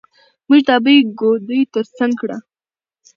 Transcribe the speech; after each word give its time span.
موږ 0.47 0.61
د 0.67 0.69
ابۍ 0.77 0.97
ګودى 1.19 1.59
تر 1.73 1.85
څنګ 1.97 2.13
کړه. 2.21 2.37